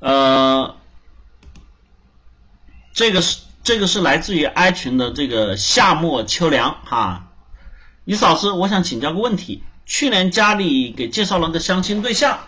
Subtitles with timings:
[0.00, 0.76] 呃，
[2.92, 7.28] 这个是这个是来自于 I 群的这个夏末秋凉哈，
[8.04, 12.38] 李老师，我想请教个问题，去年家里给介绍了个相亲对象，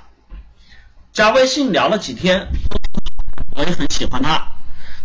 [1.13, 2.49] 加微信聊了几天，
[3.57, 4.53] 我也很喜欢他，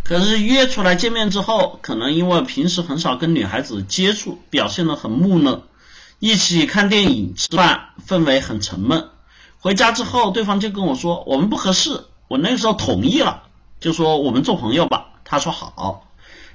[0.03, 5.63] 可是约出来见面之后，可能因为平时很少跟女孩子接触，表现得很木讷，
[6.19, 9.09] 一起看电影吃饭，氛围很沉闷。
[9.59, 12.05] 回家之后，对方就跟我说我们不合适。
[12.27, 13.43] 我那个时候同意了，
[13.79, 15.07] 就说我们做朋友吧。
[15.23, 16.07] 他说好，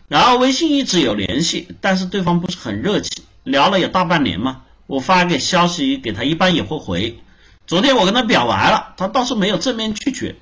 [0.08, 4.62] 然后微信一直有联系，但是对方不是很热情，聊了有大半年嘛。
[4.86, 7.20] 我发给消息给他，一般也会回。
[7.66, 10.36] 昨天我跟他表白了，他倒是没有正面拒绝。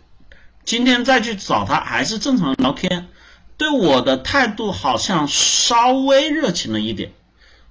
[0.65, 3.09] 今天再去找他，还是正常聊天，
[3.57, 7.13] 对我的态度好像稍微热情了一点。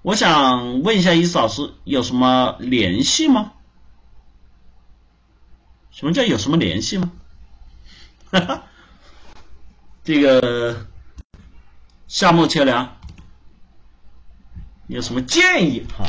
[0.04, 3.54] 我想问一下伊思老师，有什么联系吗？
[5.92, 7.12] 什么叫有什么联系吗？
[8.30, 8.63] 哈哈，
[10.03, 10.86] 这个
[12.08, 12.97] 夏末秋凉
[14.88, 16.06] 有什么建议哈？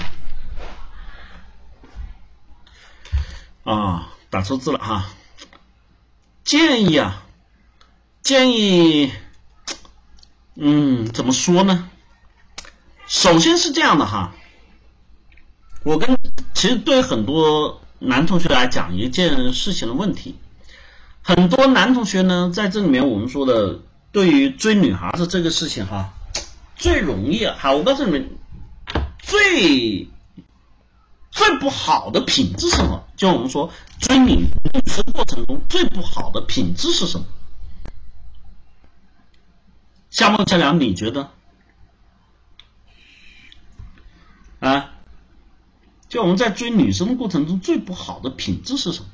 [3.62, 5.06] 啊，打错字了哈。
[6.42, 7.22] 建议啊，
[8.22, 9.12] 建议，
[10.56, 11.88] 嗯，怎么说呢？
[13.06, 14.34] 首先是这样的哈，
[15.84, 16.18] 我跟
[16.52, 20.36] 其实对很多男同学来讲一件事情的问题。
[21.28, 23.80] 很多男同学呢，在这里面我们说的，
[24.12, 26.14] 对于追女孩子这个事情哈，
[26.74, 28.30] 最容易哈，我告诉你们，
[29.18, 30.08] 最
[31.30, 33.04] 最不好的品质是什么？
[33.18, 34.46] 就我们说追女
[34.86, 37.26] 生过程中最不好的品质是什么？
[40.08, 41.30] 夏梦千良，你觉得？
[44.60, 44.94] 啊？
[46.08, 49.08] 就我们在追女生的过程中最不好的品质是什么？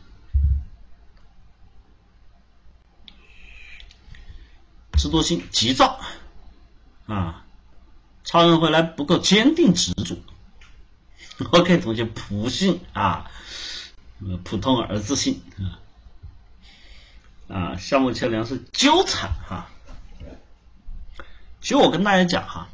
[5.05, 6.01] 执着心急躁
[7.07, 7.45] 啊，
[8.25, 10.17] 超人回来不够坚定执着。
[11.51, 13.31] OK，同学，普信啊，
[14.45, 15.77] 普通而自信啊
[17.55, 19.69] 啊，项目桥梁是纠缠哈。
[21.61, 22.69] 其实我跟大家讲哈，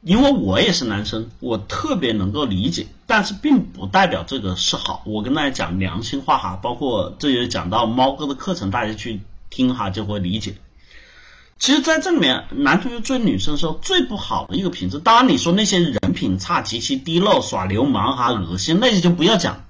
[0.00, 5.02] 因为我也是男生，我特别能够理解，但是并不代表这个是好。
[5.04, 9.20] 我跟大家讲良心话哈，包括这也讲到猫哥的课程，大家去。
[9.52, 10.56] 听哈就会理解。
[11.58, 19.64] 其实，在这里面，男同学追女生的时候，最不好的一个品质，当然你说那些人品差、极其低落、耍流氓哈、恶心那些就不要讲。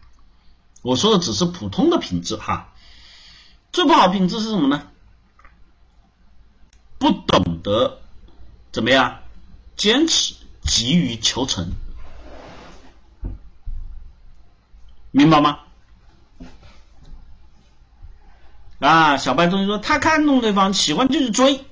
[0.81, 2.73] 我说的只是普通的品质哈。
[3.73, 4.89] 最不好品质是什么呢？
[6.99, 8.01] 不懂得
[8.71, 9.19] 怎么样
[9.77, 11.73] 坚持，急于求成，
[15.11, 15.59] 明白吗？
[18.83, 21.65] 啊，小白同学说他看中对方，喜欢就去追，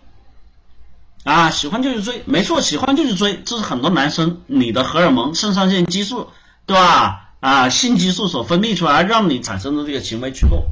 [1.25, 6.31] 啊，喜欢就去追，没错，喜欢就去追，这是很多男生你的荷尔蒙、肾上腺激素，
[6.67, 7.33] 对吧？
[7.41, 10.67] 啊，性激素所分泌出来让你产生的这个行为驱动。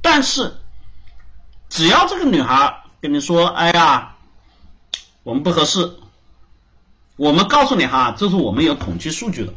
[0.00, 0.54] 但是，
[1.68, 4.14] 只要这个女孩跟你说，哎呀，
[5.24, 5.96] 我们不合适，
[7.16, 9.52] 我们告诉你哈，这是我们有统计数据的，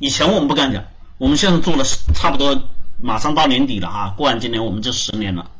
[0.00, 0.82] 以前我们不敢讲，
[1.18, 2.60] 我们现在做了差不多。
[2.98, 5.50] 马上到年底了哈，过完今年我们就十年了。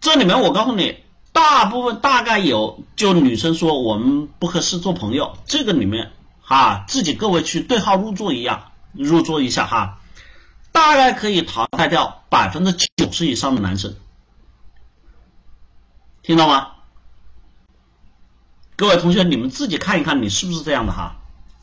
[0.00, 0.98] 这里面我告诉你，
[1.32, 10.00] 大部分大概有就女生说我们不合适做朋友，这个里面哈，自己各位去对号入座一样入座一下哈，
[10.72, 13.94] 大概可以淘汰掉百分之九十以上的男生，
[16.22, 16.72] 听到吗？
[18.76, 21.16] 各位同学，你们自己看一看，你是不是这样的哈？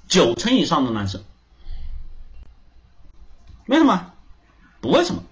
[0.08, 1.24] 九成以上的男生，
[3.68, 4.12] 为什么？
[4.83, 5.23] 不为什么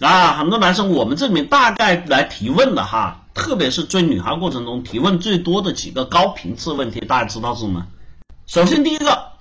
[0.00, 0.32] 啊？
[0.32, 7.86] 很多男生，我们这里面大概来提问的哈，特别是追女孩过程中提问最多的几个高频次问题，大家知道是什么？
[8.46, 9.32] 首先第一个，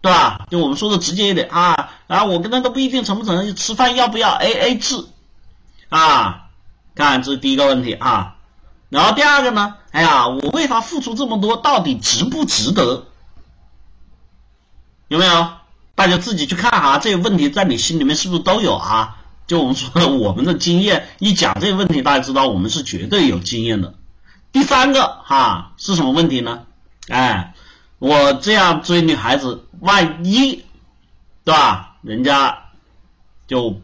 [0.00, 0.46] 对吧？
[0.50, 5.04] 就我们说的直接一点啊，啊，我跟他都不一定成不成，吃饭要不要 A A 制
[5.88, 6.50] 啊？
[6.94, 8.36] 看这是第一个问题啊。
[8.88, 9.74] 然后第二个呢？
[9.90, 13.06] 哎呀，我为他付出这么多，到底值不值得？
[15.08, 15.48] 有没有？
[15.94, 19.18] 大家自己去看哈，这些问题在你心里面是不是都有啊？
[19.46, 23.94] 就我们说我们的经验一讲这些问题，大家知道我们是绝对有经验的。
[24.52, 26.64] 第三个哈是什么问题呢？
[27.08, 27.54] 哎，
[27.98, 30.64] 我这样追女孩子，万一
[31.44, 31.96] 对吧？
[32.02, 32.70] 人家
[33.46, 33.80] 就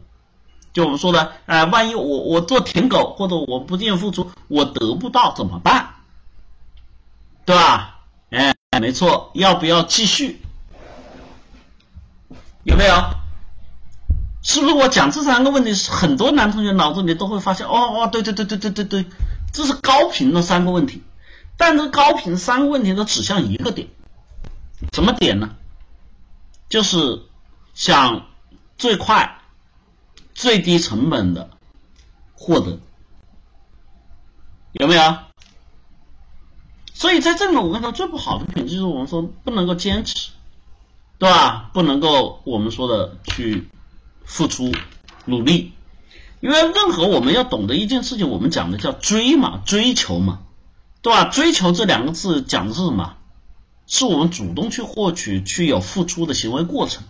[0.73, 5.95] 就我们说的，哎，万一我我做舔狗或者我不愿付出，我得不到怎么办？
[7.45, 7.99] 对吧？
[8.29, 10.41] 哎，没错，要不要继续？
[12.63, 12.93] 有没有？
[14.41, 19.05] 是不是我讲这三个问题，很多男同学脑子里都会发现，哦哦，对对对对对对对，
[19.51, 21.03] 这是高频的三个问题，
[21.57, 23.89] 但这高频三个问题都指向一个点，
[24.93, 25.55] 什么点呢？
[26.69, 27.23] 就是
[27.73, 28.27] 想
[28.77, 29.41] 最快、
[30.33, 31.49] 最低成本的
[32.33, 32.79] 获得，
[34.71, 35.17] 有没有？
[36.93, 40.31] 所以在这里，我跟他最不好的品质就是我们说不能够坚持，
[41.19, 41.69] 对吧？
[41.73, 43.69] 不能够我们说的去。
[44.31, 44.71] 付出
[45.25, 45.73] 努力，
[46.39, 50.41] 因为任何我们要懂得一件事情，我们讲的叫追嘛，追求嘛，
[51.01, 51.23] 对吧？
[51.25, 53.15] 追求这两个字讲的是什么？
[53.87, 57.05] 是我们主动去获取、去有付出的行为过程。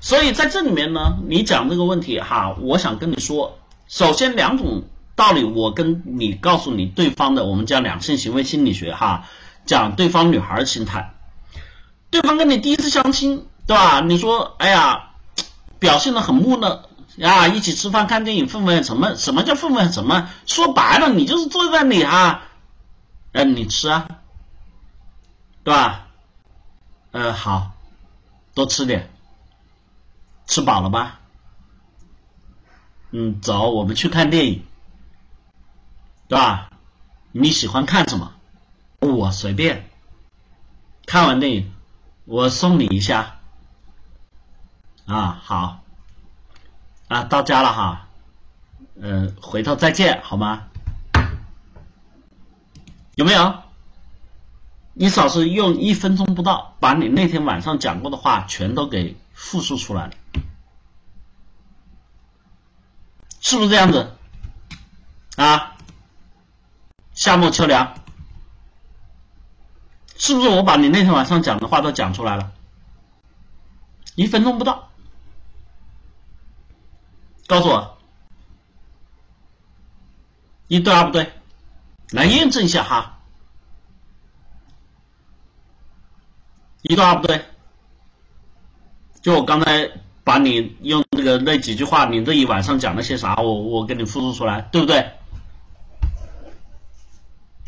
[0.00, 3.58] 所以在这里面呢，你讲这个问题哈，我想跟你说，
[3.88, 4.84] 首先两种
[5.16, 9.26] 道理，我跟你告诉你对方的，我们讲两性行为心理学哈，
[9.66, 11.14] 讲对方女孩的心态，
[12.12, 14.00] 对方跟你第一次相亲，对吧？
[14.02, 15.08] 你说，哎呀。
[15.82, 16.84] 表现的很木讷
[17.20, 19.16] 啊，一起吃饭看电影氛围什么。
[19.16, 20.30] 什么叫氛围什么？
[20.46, 22.44] 说白了，你就是坐在那里啊，
[23.32, 24.06] 嗯，你吃啊，
[25.64, 26.06] 对吧？
[27.10, 27.72] 嗯，好，
[28.54, 29.10] 多吃点，
[30.46, 31.18] 吃饱了吧？
[33.10, 34.64] 嗯，走，我们去看电影，
[36.28, 36.70] 对吧？
[37.32, 38.34] 你喜欢看什么？
[39.00, 39.90] 我随便。
[41.06, 41.74] 看完电影，
[42.24, 43.38] 我送你一下。
[45.06, 45.80] 啊，好，
[47.08, 48.08] 啊，到家了哈，
[48.94, 50.68] 嗯，回头再见，好吗？
[53.16, 53.62] 有没有？
[54.94, 60.12] 你嫂子用一分钟不到，把你那天晚上讲过的话全都给复述出来了，
[63.40, 64.14] 是不是这样子？
[65.36, 65.76] 啊，
[67.14, 67.94] 夏末秋凉，
[70.22, 72.52] 是不是我把你那天晚上讲的话都讲出来了？
[74.14, 74.88] 一分钟不到。
[77.48, 77.98] 告诉我，
[80.68, 81.32] 一对二不对？
[82.12, 83.18] 来验证一下哈，
[86.82, 87.44] 一对二不对？
[89.22, 89.90] 就我刚才
[90.22, 93.34] 把你用那个那几句话，你这一晚上讲了些啥？
[93.34, 95.04] 我我给你复述出来，对不对？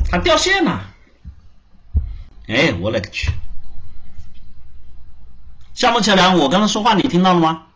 [0.09, 0.94] 他掉线了，
[2.47, 3.31] 哎，我勒个去！
[5.73, 7.67] 夏末桥梁，我刚才说话你听到了吗？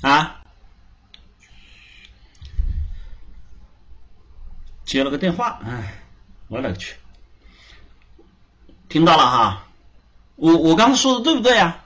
[0.00, 0.42] 啊，
[4.84, 6.02] 接了个电话，哎，
[6.48, 6.96] 我勒个去，
[8.88, 9.66] 听到了哈，
[10.36, 11.78] 我我刚才说的对不对呀？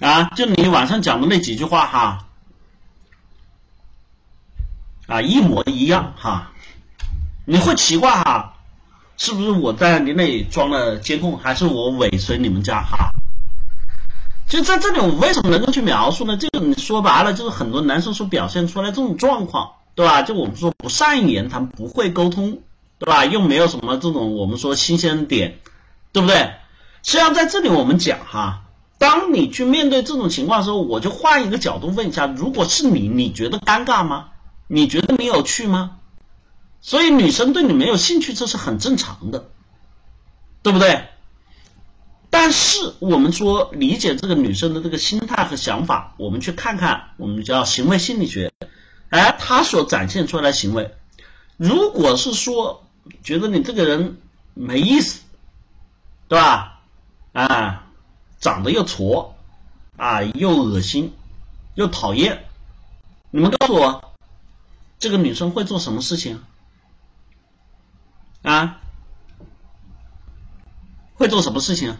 [0.00, 2.26] 啊，就你晚上讲的那几句话哈，
[5.06, 6.49] 啊，一模一样哈，
[7.50, 8.54] 你会奇怪哈，
[9.16, 13.10] 是不是我在你那里装了监控，还是我尾随你们家哈？
[14.48, 16.36] 就在这里，我为什么能够去描述呢？
[16.36, 20.22] 这个你说白了，就是很多男生所表现出来这种状况，对吧？
[20.22, 22.60] 就我们说不善言谈，不会沟通，
[23.00, 23.24] 对吧？
[23.24, 25.58] 又没有什么这种我们说新鲜点，
[26.12, 26.52] 对不对？
[27.02, 28.62] 实际上在这里我们讲哈，
[28.98, 34.28] 当你去面对这种情况的时候，我就换一个角度问一下：如果是你，你觉得尴尬吗？
[34.68, 35.96] 你觉得你有趣吗？
[36.80, 39.48] 所以女生对你没有兴趣，这是很正常的，
[40.62, 41.08] 对不对？
[42.30, 48.52] 但是我们说理解这个女生的这个心态和想法，我们去看看我们叫行为心理学，
[49.08, 50.94] 哎，她所展现出来的行为，
[51.56, 52.86] 如果是说
[53.24, 54.18] 觉得你这个人
[54.54, 55.22] 没意思，
[56.28, 56.80] 对吧？
[57.32, 57.86] 啊，
[58.38, 59.32] 长得又矬，
[59.96, 61.12] 啊，又恶心，
[61.74, 62.44] 又讨厌，
[63.32, 64.14] 你们告诉我，
[65.00, 66.40] 这个女生会做什么事情？
[68.42, 68.80] 啊，
[71.14, 71.96] 会做什么事情？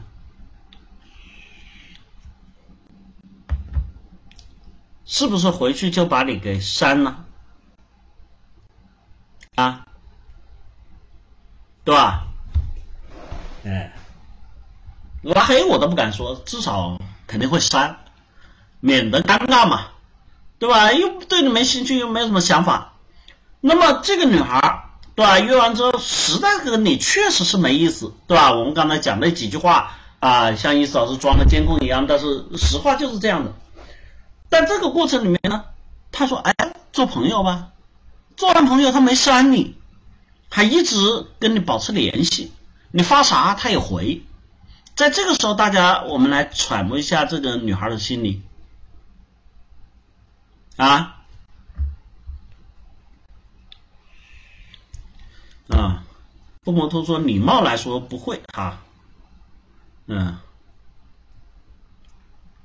[5.05, 7.25] 是不是回去就把你给删了
[9.57, 9.87] 啊？
[11.85, 12.27] 对吧？
[13.65, 13.93] 哎，
[15.23, 17.99] 拉黑我都不敢说，至少肯定会删，
[18.79, 19.89] 免得尴尬嘛，
[20.59, 20.93] 对吧？
[20.93, 22.93] 又对你没兴趣，又没有什么想法。
[23.61, 25.39] 那么这个女孩，对吧？
[25.39, 28.53] 约完之后，实在跟你确实是没意思，对吧？
[28.53, 33.53] 我们刚才讲那几句话啊，像意思老师装个监控一样，但是实话就是这样的。
[34.49, 35.65] 但这个过程里面呢，
[36.11, 36.55] 他说：“哎，
[36.93, 37.69] 做朋友吧，
[38.37, 39.77] 做完朋友他没删你，
[40.49, 42.53] 还一直跟你保持联系，
[42.91, 44.23] 你发啥他也回。
[44.97, 48.43] 在这个时候，大家我们来揣摩一下这个女孩的心理
[50.77, 51.20] 啊
[55.71, 56.05] 啊，
[56.63, 58.81] 不摩托说礼貌来说不会哈，
[60.07, 60.39] 嗯。”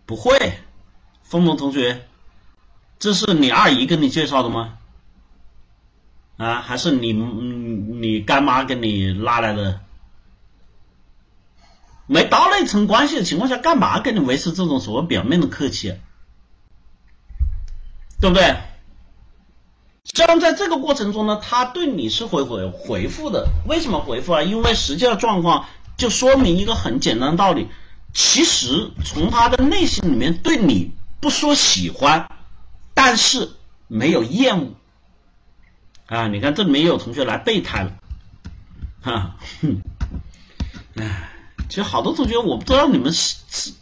[0.08, 0.60] 不会，
[1.24, 2.08] 风龙同学，
[3.00, 4.78] 这是你二姨跟你介绍的吗？
[6.38, 9.82] 啊，还是你你干妈给你拉来的？
[12.06, 16.00] 没到那层关系的情况下，干嘛跟你维持这种所谓表面的客气？
[18.22, 18.56] 对不对？
[20.06, 23.50] 这样在这个过程中呢，他对你是会回回复的。
[23.68, 24.44] 为什么回复啊？
[24.44, 25.66] 因为实际的状况
[25.98, 27.68] 就说明一个很简单的道理：
[28.14, 32.30] 其实从他的内心里面对你不说喜欢，
[32.94, 33.52] 但是
[33.88, 34.74] 没有厌恶。
[36.06, 37.92] 啊，你看这里面也有同学来备胎了，
[39.02, 39.82] 哈，哼，
[40.96, 41.32] 哎，
[41.68, 43.74] 其实好多同学我不知道你们心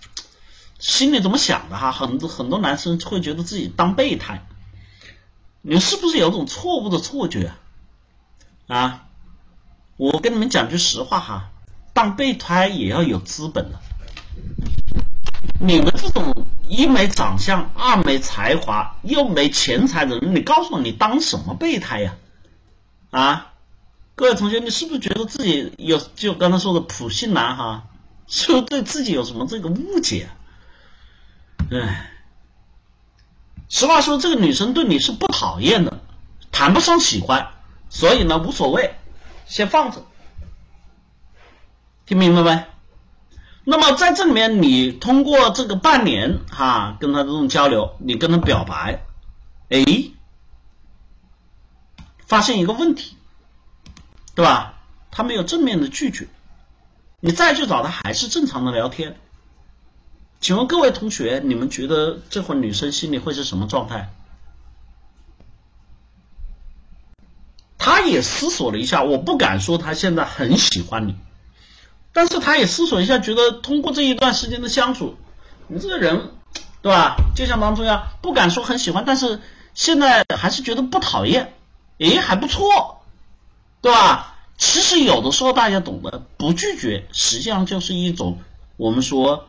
[0.79, 4.47] 心里怎么想的哈，很多很多男生会觉得自己当备胎，
[5.65, 7.53] 你是不是有种错误的错觉
[8.67, 8.77] 啊？
[8.77, 9.05] 啊
[9.95, 11.51] 我跟你们讲句实话哈，
[11.93, 13.79] 当备胎也要有资本的，
[15.59, 22.15] 你们这种一没长相，二没才华，又没钱财的人，你告诉我你当什么备胎呀？
[23.11, 23.53] 啊，
[24.15, 27.83] 各位同学，你是不是觉得自己有就刚才说的普信男哈，
[28.27, 30.27] 是不是对自己有什么这个误解？
[31.71, 32.12] 哎，
[33.73, 35.99] 实话说，这个女生对你是不讨厌的，
[36.51, 37.53] 谈不上喜欢，
[37.89, 38.93] 所以呢无所谓，
[39.47, 40.05] 先放着，
[42.05, 42.65] 听明白没？
[43.63, 49.03] 那么在这里面，你通过这个半年哈跟他这种交流，你跟他表白，
[49.69, 49.83] 哎。
[52.27, 53.17] 发现一个问题，
[54.35, 54.75] 对吧？
[55.09, 56.27] 他没有正面的拒绝，
[57.19, 59.19] 你再去找他还是正常的聊天。
[60.43, 64.13] 请问各位同学，你们觉得这会女生心里会是什么状态？
[67.77, 71.15] 他也思索了一下，我不敢说他现在很喜欢你，
[72.11, 75.15] 但是他也思索一下，觉得通过这一段时间的相处，
[75.69, 76.31] 你这个人，
[76.81, 77.15] 对吧？
[77.37, 79.39] 就像当初一样，不敢说很喜欢，但是
[79.73, 81.53] 现在还是觉得不讨厌。
[81.99, 83.01] 诶，还不错，
[83.79, 84.35] 对吧？
[84.57, 88.39] 其实有的时候大家懂得，不拒绝实际上就是一种
[88.75, 89.47] 我们说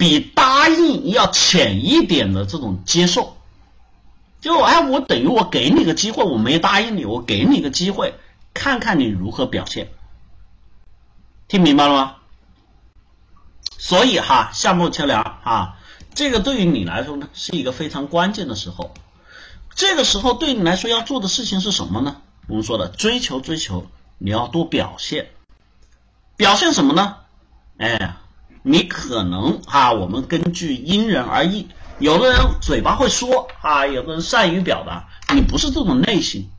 [0.00, 3.36] 比答应要浅一点的这种接受。
[4.40, 8.14] 就哎，我等于我给你个机会，我没答应你，我给你个机会，
[8.54, 9.92] 看看你如何表现。
[11.48, 12.16] 听明白了吗？
[13.76, 15.76] 所以哈，夏末秋凉啊，
[16.14, 18.94] 这个对于你来说呢，是一个非常关键的时候。
[19.74, 22.22] 这个时候对你来说要做的事情是什么呢？
[22.46, 25.28] 我们说的追求追求，你要多表现，
[26.36, 27.16] 表现什么呢？
[27.76, 28.16] 哎，
[28.62, 36.50] 你可能啊，我们根据因人而异，有的人嘴巴会说啊，有的人善于表达，你不是这种类型，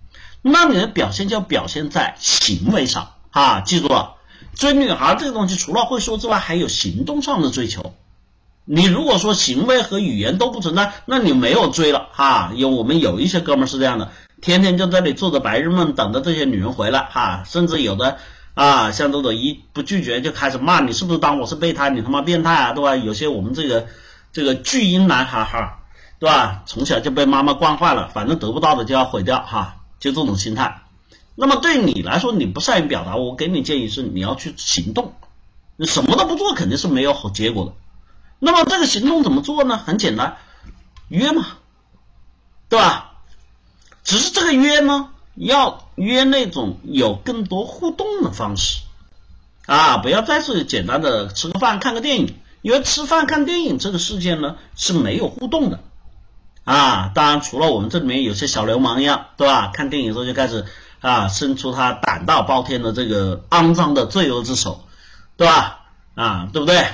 [0.42, 4.16] 那你的表现就要表现在行为上啊，记住了，
[4.56, 7.94] 追女孩这个东西除了会说之外，还有行动上的追求。
[8.64, 12.52] 你如果说行为和语言都不存在，那你没有追了哈。
[12.56, 17.44] 有我们有一些哥们是这样的，天天就在这里做着白日梦，等着这些女人回来哈。
[17.46, 18.20] 甚至有的
[18.62, 21.90] 啊，像这种一不拒绝就开始骂你，是不是当我是备胎？
[21.90, 22.96] 你他妈变态啊，对吧？
[22.96, 23.88] 有些我们这个
[24.34, 25.80] 这个巨婴男孩哈，
[26.20, 26.62] 对吧？
[26.68, 30.84] 从小就被妈妈惯坏了，反正得不到的就要毁掉哈，就这种心态。
[31.34, 35.16] 那么对你来说，你不善于表达，我给你建议是你要去行动，
[35.76, 37.74] 你什么都不做肯定是没有好结果的。
[38.38, 39.76] 那么这个行动怎么做呢？
[39.76, 40.38] 很简单，
[41.08, 41.48] 约嘛，
[42.70, 43.14] 对吧？
[44.04, 48.82] 只是这个约呢，要约那种有更多互动的方式
[49.66, 55.80] 啊，不要再是简单的吃个饭、看个电影，因为吃饭、看电影这个事件呢是没有互动的
[56.64, 57.12] 啊。
[57.16, 59.72] 当然，除了我们这里面有些小流氓一样，对吧？
[59.74, 60.66] 看电影的时候就开始
[61.00, 64.84] 啊，伸出他胆大包天的这个肮脏的罪恶之手，
[65.38, 65.86] 对吧？
[66.16, 66.86] 啊，对不对？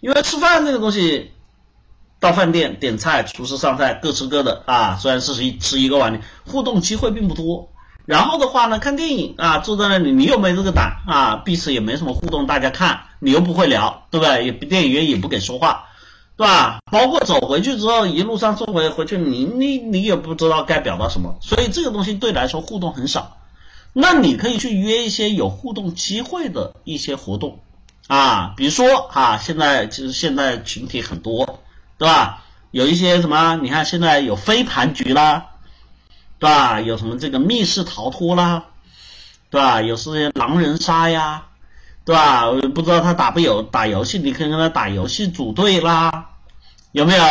[0.00, 1.32] 因为吃饭这个东西，
[2.20, 4.96] 到饭店点菜，厨师上菜，各吃各的啊。
[4.96, 7.70] 虽然是一吃一个碗，互动机会并不多。
[8.08, 14.46] 然后的话呢，看电影啊，坐在那里，你又没这个胆啊，彼此也没什么互动，大家看，你又不会聊，对不对？
[14.46, 15.84] 也电影院也不给说话，
[16.34, 16.78] 对吧？
[16.90, 23.36] 包括走回去之后，一路上送回回去，你你你也不知道该表达什么，所以这个东西对来说互动很少。
[23.92, 27.58] 那你可以去约一些有互动机会的一些活动。
[28.06, 31.60] 啊，比如说啊，现在其实现在群体很多，
[31.98, 32.42] 对吧？
[32.70, 35.48] 有一些什么，你看现在有飞盘局啦，
[36.38, 36.80] 对吧？
[36.80, 38.66] 有什么这个密室逃脱啦，
[39.50, 39.82] 对吧？
[39.82, 41.46] 有些狼人杀呀，
[42.04, 42.50] 对吧？
[42.74, 46.30] 不知道他打不有打游戏，你可以跟他打游戏组队啦，
[46.92, 47.22] 有没有？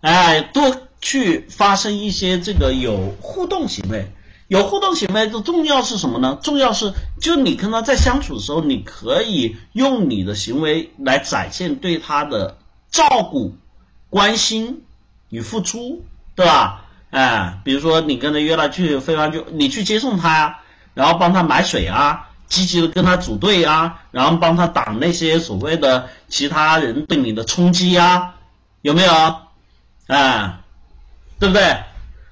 [0.00, 4.12] 哎，多去发生一些这个有互动行为。
[4.48, 6.38] 有互动行为的重要是什么呢？
[6.42, 12.58] 重要是就你跟他在相处的时候，你可以用你的行为来展现对他的
[12.90, 13.56] 照顾、
[14.10, 14.82] 关心
[15.30, 16.81] 与付出，对吧？
[17.12, 20.58] 哎，比如说你跟他约了去飞盘就你去接送他呀，
[20.94, 28.36] 然后帮他买水啊，积极的跟他组队啊，然后帮他挡那些所谓的其他人对你的冲击啊，
[28.80, 29.36] 有没有？
[30.06, 30.60] 哎，
[31.38, 31.82] 对不对？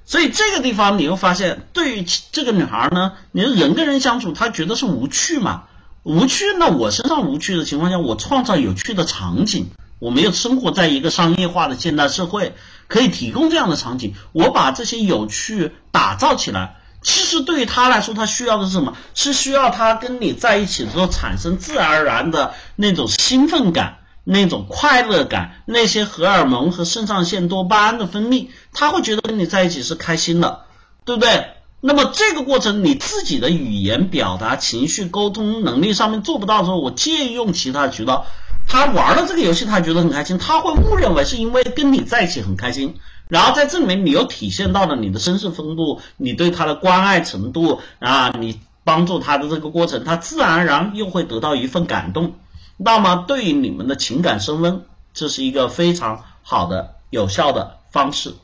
[0.07, 5.65] 所以这个地方你会发现，对于这个女孩呢，你说人跟人相处，她觉得是无趣嘛？
[6.05, 9.69] 无趣，那我身上无趣的情况下，我创造有趣的场景。
[9.99, 12.55] 我们又生活在一个商业化的现代社会，
[12.91, 14.15] 可以提供这样的场景。
[14.33, 18.99] 我把这些有趣打造起来，其实对于他来说，他需要的是什么？
[19.15, 23.97] 是需要他跟你在一起的时候产生自然而然的那种兴奋感。
[24.23, 30.67] 那种快乐感，那些荷尔蒙和肾上腺多巴胺的分泌，他会觉得跟你在一起是开心的，
[31.07, 31.55] 对不对？
[31.81, 38.27] 那么这个过程你自己的语言表达、情绪沟通能力上面做不到的时候，我借用其他渠道，
[38.71, 52.35] 他玩了这个游戏，他觉得很开心，他会误认为是因为跟你在一起很开心，然后在这里面你又体现到了你的绅士风度，你对他的关爱程度啊，你帮助他的这个过程，他自然而然又会得到一份感动。
[52.77, 58.35] 那么，对于你们的情感升温，这是一个非常好的、有效的方式。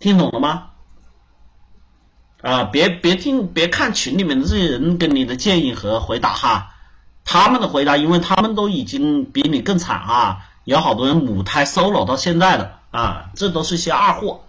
[0.00, 0.70] 听懂了吗？
[2.42, 6.73] 啊，别别听，别看群里面的这些人给你的建议和回答哈，
[7.24, 14.42] 他们的回答，因为他们都已经比你更惨啊，有好多人母胎 solo 到现在的啊，这都是一些二货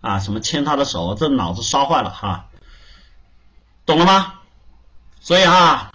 [0.00, 2.46] 啊，什么牵他的手，这脑子烧坏了哈，
[3.86, 4.34] 懂了吗？
[5.20, 5.92] 所以啊。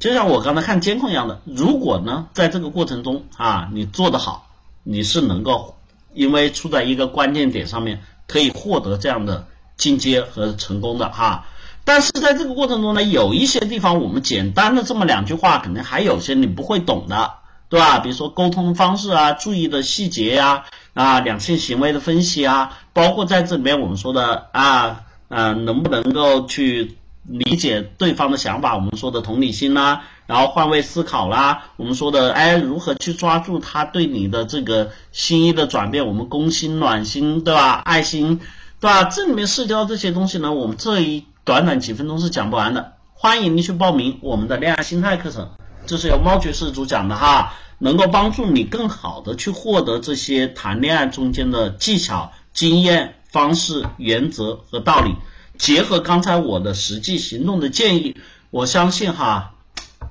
[0.00, 4.50] 就像我刚才看监控一样的，如果呢，在这个过程中啊，你做得好，
[4.82, 5.78] 你是能够
[6.12, 9.46] 因为处在一个关键点上面，可以获得这样的
[9.78, 11.46] 进阶和成功的哈。
[11.84, 17.32] 但是在这个过程中呢，有一些地方我们简单的这么两句话，可能还有些你不会懂的，
[17.68, 17.98] 对吧？
[17.98, 26.96] 比如说沟通方式啊，注意的细节呀，啊，两性行为的分析啊，包括在这里面我们说的啊，嗯，能不能够去。
[27.26, 37.80] 理解对方的想法，我们说的同理心啦，然后换位思考啦，我们说的哎，如何去抓住他对你的这个心意的转变，我们攻心暖心，对吧？
[37.82, 38.40] 爱心，
[38.78, 39.04] 对吧？
[39.04, 42.94] 这里面涉及到这些东西呢，我们这一短短几分钟是讲不完的。
[43.12, 45.50] 欢迎您去报名我们的恋爱心态课程，
[45.86, 55.14] 这是由猫爵士主讲的哈，能够帮助你更好的去获得这些谈恋爱中间的技巧、经验、方式、原则和道理。
[55.58, 58.16] 结合刚才我的实际行动的建议，
[58.50, 59.54] 我相信哈，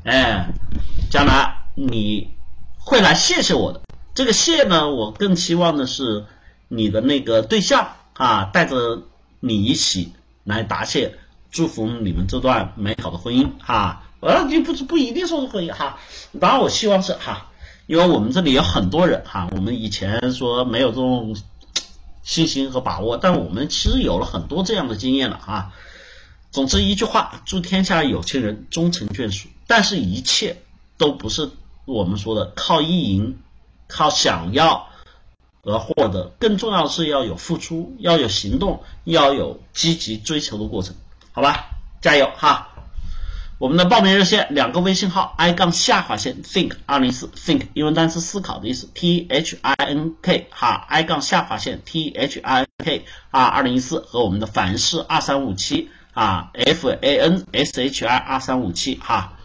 [0.03, 0.49] 哎，
[1.09, 2.29] 将来你
[2.77, 3.81] 会来谢谢我的。
[4.13, 6.25] 这个谢呢，我更期望的是
[6.67, 9.01] 你的那个对象啊，带着
[9.39, 11.17] 你一起来答谢，
[11.53, 14.03] 祝福你们这段美好的婚姻哈。
[14.19, 15.97] 呃，你不不一定说是婚姻哈，
[16.41, 17.51] 当然我希望是哈，
[17.87, 21.37] 因为我们这里有很多人哈，我们以前说没有这种。
[22.25, 25.73] 信心和把握，但我们其实有了很多这样的经验了哈。
[26.51, 29.49] 总之一句话，祝天下有情人终成眷属。
[29.67, 30.61] 但是，一切
[30.97, 31.49] 都不是
[31.83, 33.39] 我们说的靠意淫、
[33.89, 34.87] 靠想要
[35.63, 40.95] 而获得，更重要的是要有付出，要有行动，要有积极追求的过程，
[41.33, 41.71] 好吧？
[42.01, 42.69] 加油哈！
[43.59, 52.61] 我们的报名热线两个微信号：i 杠下划线 think 二零四 think 英文单词思考的意思，t h i n k 哈 i 杠下划线 t h i
[52.61, 59.37] n k 啊二零一四和我们的凡是二三五七啊 f a n s h i 二三五七哈。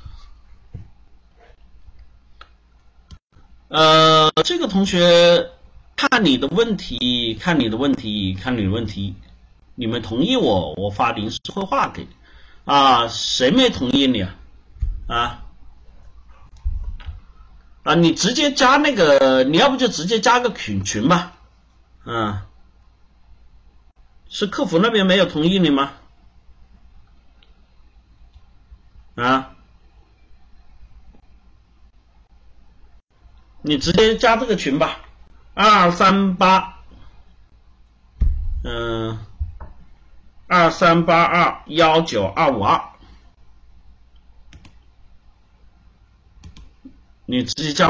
[3.68, 5.50] 呃，这个同学
[5.94, 9.14] 看你的问题，看你的问题，看你的问题，
[9.78, 12.08] 你们同意我，我发临时绘画给。
[12.64, 14.34] 啊，谁没同意你啊？
[15.06, 15.44] 啊
[17.84, 21.34] 啊，你直接加那个，你要不就直接加个群群吧。
[22.04, 22.42] 嗯，
[24.28, 25.92] 是客服那边没有同意你吗？
[29.14, 29.54] 啊，
[33.62, 35.02] 你直接加这个群吧，
[35.54, 36.80] 二三八，
[38.64, 39.20] 嗯。
[40.48, 42.82] 二三八二幺九二五二，
[47.26, 47.86] 你直接加